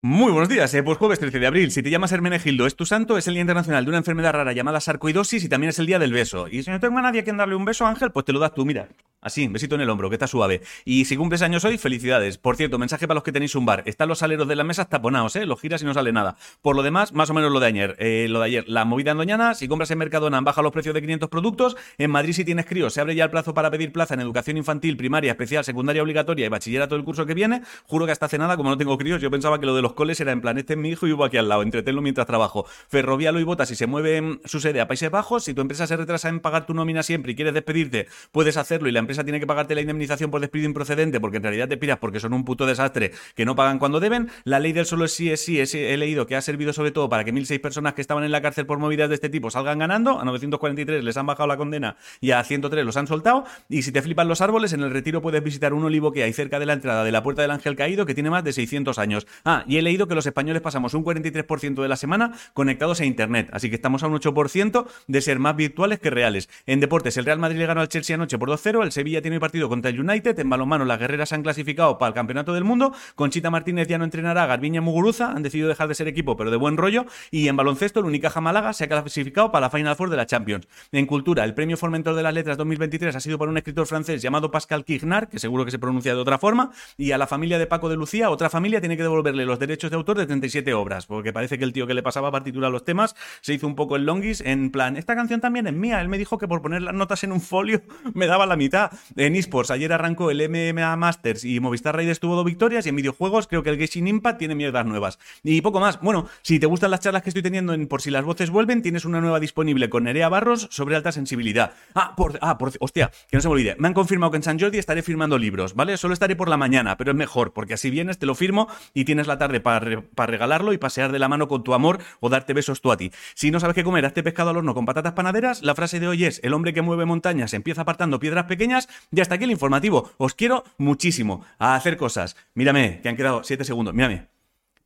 [0.00, 1.72] Muy buenos días, eh, pues jueves 13 de abril.
[1.72, 4.52] Si te llamas Hermenegildo, es tu santo, es el Día Internacional de una enfermedad rara
[4.52, 6.46] llamada sarcoidosis y también es el Día del Beso.
[6.46, 8.38] Y si no tengo a nadie a quien darle un beso, Ángel, pues te lo
[8.38, 8.86] das tú, mira.
[9.28, 10.62] Así, besito en el hombro, que está suave.
[10.86, 12.38] Y si cumples años hoy, felicidades.
[12.38, 13.82] Por cierto, mensaje para los que tenéis un bar.
[13.84, 15.44] Están los aleros de las mesas taponados, ¿eh?
[15.44, 16.36] Los giras y no sale nada.
[16.62, 17.94] Por lo demás, más o menos lo de ayer.
[17.98, 20.94] Eh, lo de ayer, la movida en Doñana, si compras en Mercadona, baja los precios
[20.94, 21.76] de 500 productos.
[21.98, 24.56] En Madrid, si tienes críos, se abre ya el plazo para pedir plaza en educación
[24.56, 27.60] infantil, primaria, especial, secundaria obligatoria y bachillerato el curso que viene.
[27.84, 29.92] Juro que hasta hace nada, como no tengo críos, yo pensaba que lo de los
[29.92, 32.26] coles era en plan, este es mi hijo y hubo aquí al lado, entretenlo mientras
[32.26, 32.64] trabajo.
[32.88, 35.98] Ferrovialo y Bota, si se mueve su sede a Países Bajos, si tu empresa se
[35.98, 39.40] retrasa en pagar tu nómina siempre y quieres despedirte, puedes hacerlo y la empresa tiene
[39.40, 42.44] que pagarte la indemnización por despido improcedente porque en realidad te piras porque son un
[42.44, 44.30] puto desastre que no pagan cuando deben.
[44.44, 47.08] La ley del solo es sí es sí, he leído que ha servido sobre todo
[47.08, 49.78] para que 1.006 personas que estaban en la cárcel por movidas de este tipo salgan
[49.78, 50.20] ganando.
[50.20, 53.44] A 943 les han bajado la condena y a 103 los han soltado.
[53.68, 56.32] Y si te flipan los árboles, en el retiro puedes visitar un olivo que hay
[56.32, 58.98] cerca de la entrada de la Puerta del Ángel Caído que tiene más de 600
[58.98, 59.26] años.
[59.44, 63.04] Ah, y he leído que los españoles pasamos un 43% de la semana conectados a
[63.04, 63.48] Internet.
[63.52, 66.48] Así que estamos a un 8% de ser más virtuales que reales.
[66.66, 68.82] En deportes, el Real Madrid le ganó al Chelsea anoche por 2-0.
[68.82, 70.36] El Sevilla tiene partido contra el United.
[70.40, 72.92] En balonmano, las guerreras han clasificado para el Campeonato del Mundo.
[73.14, 74.44] Conchita Martínez ya no entrenará.
[74.46, 77.06] Garbiña Muguruza han decidido dejar de ser equipo, pero de buen rollo.
[77.30, 80.26] Y en baloncesto, el Unicaja Málaga se ha clasificado para la Final Four de la
[80.26, 80.66] Champions.
[80.90, 84.20] En cultura, el premio Formentor de las Letras 2023 ha sido por un escritor francés
[84.20, 86.72] llamado Pascal Quignard, que seguro que se pronuncia de otra forma.
[86.96, 89.92] Y a la familia de Paco de Lucía, otra familia tiene que devolverle los derechos
[89.92, 92.70] de autor de 37 obras, porque parece que el tío que le pasaba partitura a
[92.70, 96.00] los temas se hizo un poco el longis en plan, esta canción también es mía.
[96.00, 97.80] Él me dijo que por poner las notas en un folio
[98.14, 98.87] me daba la mitad.
[99.16, 102.96] En esports, ayer arrancó el MMA Masters y Movistar Raiders tuvo dos victorias y en
[102.96, 105.18] videojuegos creo que el Genshin Impact tiene mierdas nuevas.
[105.42, 106.00] Y poco más.
[106.00, 108.82] Bueno, si te gustan las charlas que estoy teniendo en Por si las voces vuelven,
[108.82, 111.72] tienes una nueva disponible con Nerea Barros sobre alta sensibilidad.
[111.94, 113.76] Ah, por, ah, por, hostia, que no se me olvide.
[113.78, 115.96] Me han confirmado que en San Jordi estaré firmando libros, ¿vale?
[115.96, 119.04] Solo estaré por la mañana, pero es mejor, porque así vienes, te lo firmo y
[119.04, 119.80] tienes la tarde para,
[120.26, 123.10] regalarlo y pasear de la mano con tu amor o darte besos tú a ti.
[123.34, 125.62] Si no sabes qué comer, hazte pescado al horno con patatas panaderas.
[125.62, 128.77] La frase de hoy es, el hombre que mueve montañas empieza apartando piedras pequeñas.
[129.10, 130.12] Y hasta aquí el informativo.
[130.18, 132.36] Os quiero muchísimo a hacer cosas.
[132.54, 133.94] Mírame, que han quedado 7 segundos.
[133.94, 134.28] Mírame.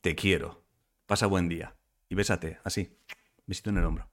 [0.00, 0.62] Te quiero.
[1.06, 1.74] Pasa buen día.
[2.08, 2.96] Y bésate, así.
[3.46, 4.11] Besito en el hombro.